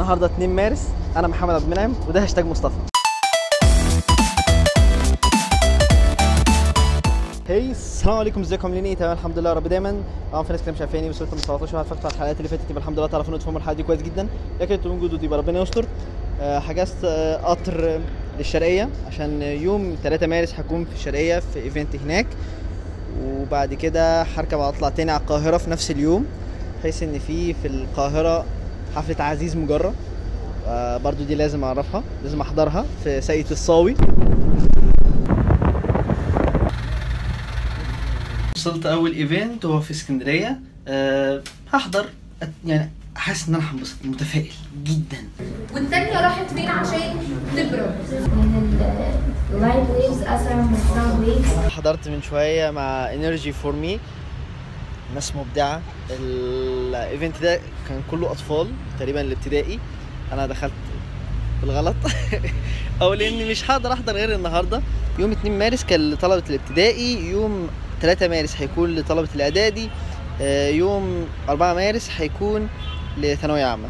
النهارده 0.00 0.26
2 0.26 0.50
مارس. 0.50 0.88
أنا 1.16 1.28
محمد 1.28 1.54
عبد 1.54 1.64
المنعم 1.64 1.92
وده 2.08 2.22
هاشتاج 2.22 2.44
مصطفى. 2.44 2.74
هي 7.48 7.70
السلام 7.70 8.16
عليكم 8.16 8.40
ازيكم؟ 8.40 8.66
عاملين 8.68 8.84
إيه؟ 8.84 8.94
تمام 8.96 9.12
الحمد 9.12 9.38
لله 9.38 9.52
رب 9.52 9.68
دايما. 9.68 10.02
طبعا 10.32 10.42
في 10.42 10.52
ناس 10.52 10.62
كتير 10.62 10.72
بس 11.08 11.22
أنتم 11.22 11.36
من 11.36 11.42
17 11.42 11.76
واحد 11.76 11.86
فاتوا 11.86 12.04
على 12.04 12.12
الحلقات 12.14 12.36
اللي 12.36 12.48
فاتت؟ 12.48 12.70
يبقى 12.70 12.82
الحمد 12.82 12.98
لله 12.98 13.06
تعرفوا 13.06 13.38
تفهموا 13.38 13.58
الحلقة 13.58 13.74
دي 13.76 13.82
كويس 13.82 14.02
جدا. 14.02 14.26
لكن 14.60 14.74
أنتم 14.74 14.90
موجودوا 14.90 15.18
يبقى 15.22 15.38
ربنا 15.38 15.60
يستر. 15.62 15.84
آه، 16.40 16.58
حجزت 16.58 17.04
آه، 17.04 17.36
قطر 17.36 18.00
للشرقية 18.38 18.88
عشان 19.06 19.42
يوم 19.42 19.96
3 20.02 20.26
مارس 20.26 20.54
هكون 20.54 20.84
في 20.84 20.94
الشرقية 20.94 21.38
في 21.38 21.58
event 21.62 21.96
هناك. 21.96 22.26
وبعد 23.24 23.74
كده 23.74 24.22
هركب 24.22 24.58
أطلع 24.58 24.88
تاني 24.88 25.10
على 25.10 25.20
القاهرة 25.20 25.56
في 25.56 25.70
نفس 25.70 25.90
اليوم 25.90 26.26
بحيث 26.80 27.02
إن 27.02 27.18
في 27.18 27.54
في 27.54 27.68
القاهرة 27.68 28.44
حفلة 28.96 29.24
عزيز 29.24 29.56
مجرة. 29.56 29.94
آه، 30.66 30.96
برضو 30.96 31.24
دي 31.24 31.34
لازم 31.34 31.64
أعرفها 31.64 32.02
لازم 32.22 32.40
أحضرها 32.40 32.84
في 33.04 33.20
ساقية 33.20 33.44
الصاوي. 33.50 33.96
وصلت 38.56 38.86
أول 38.86 39.12
إيفنت 39.12 39.64
وهو 39.64 39.80
في 39.80 39.90
اسكندرية. 39.90 40.60
أه 40.88 41.42
هحضر. 41.72 42.06
يعني 42.66 42.90
حاسس 43.14 43.48
إن 43.48 43.54
أنا 43.54 43.72
هنبسط 43.72 43.96
متفائل 44.04 44.52
جدا. 44.84 45.18
والتانية 45.74 46.20
راحت 46.20 46.50
فين 46.50 46.68
عشان 46.68 47.16
تبرد 47.56 47.94
من 48.10 48.78
اللايت 49.54 49.90
ويفز 49.90 50.22
اسرع 50.22 50.54
من 50.56 50.74
الساوند 50.74 51.28
ويفز 51.28 51.72
حضرت 51.72 52.08
من 52.08 52.22
شوية 52.22 52.70
مع 52.70 53.14
انرجي 53.14 53.52
فور 53.52 53.72
مي 53.72 54.00
ناس 55.14 55.36
مبدعة. 55.36 55.82
الايفنت 56.10 57.42
ده 57.42 57.60
كان 57.88 58.02
كله 58.10 58.30
أطفال 58.30 58.70
تقريبا 58.98 59.20
الابتدائي. 59.20 59.78
أنا 60.32 60.46
دخلت 60.46 60.72
بالغلط. 61.62 61.96
أو 63.02 63.14
لأني 63.14 63.50
مش 63.50 63.70
هقدر 63.70 63.92
أحضر 63.92 64.12
غير 64.12 64.34
النهارده. 64.34 64.82
يوم 65.18 65.30
2 65.32 65.58
مارس 65.58 65.84
كان 65.84 66.10
لطلبة 66.10 66.44
الابتدائي. 66.50 67.30
يوم 67.30 67.68
3 68.00 68.28
مارس 68.28 68.56
هيكون 68.56 68.94
لطلبة 68.94 69.28
الإعدادي. 69.34 69.90
آه، 70.40 70.68
يوم 70.68 71.26
4 71.48 71.74
مارس 71.74 72.10
هيكون 72.16 72.68
لثانوية 73.18 73.64
عامة. 73.64 73.88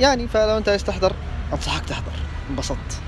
يعني 0.00 0.28
فلو 0.28 0.58
أنت 0.58 0.68
عايز 0.68 0.84
تحضر 0.84 1.12
أنصحك 1.52 1.84
تحضر. 1.84 2.12
انبسطت. 2.50 3.00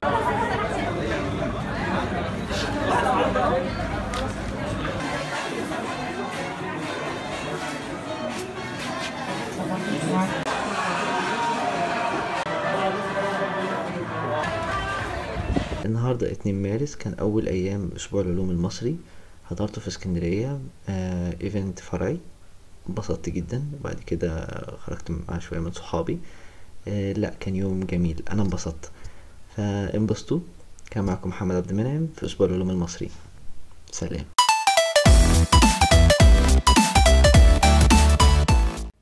النهاردة 15.85 16.33
2 16.33 16.63
مارس 16.63 16.97
كان 16.97 17.15
أول 17.15 17.49
أيام 17.49 17.91
أسبوع 17.97 18.21
العلوم 18.23 18.51
المصري. 18.51 18.97
حضرته 19.45 19.81
في 19.81 19.89
اسكندرية 19.89 20.61
آه 20.89 21.37
ايفنت 21.43 21.79
فرعي. 21.79 22.19
انبسطت 22.89 23.29
جدا. 23.29 23.65
وبعد 23.81 24.01
كده 24.01 24.47
خرجت 24.77 25.11
مع 25.11 25.39
شوية 25.39 25.61
من 25.61 25.73
صحابي. 25.73 26.19
آه 26.89 27.13
لا 27.13 27.35
كان 27.41 27.57
يوم 27.57 27.85
جميل. 27.85 28.23
أنا 28.31 28.43
انبسطت. 28.43 28.91
فانبسطوا. 29.57 30.41
كان 30.91 31.05
معكم 31.05 31.29
محمد 31.29 31.57
عبد 31.57 31.71
المنعم 31.71 32.07
في 32.17 32.27
أسبوع 32.27 32.47
العلوم 32.47 32.71
المصري. 32.71 33.11
سلام. 33.91 34.25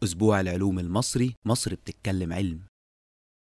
أسبوع 0.02 0.40
العلوم 0.40 0.78
المصري 0.78 1.34
مصر 1.44 1.74
بتتكلم 1.74 2.32
علم. 2.32 2.71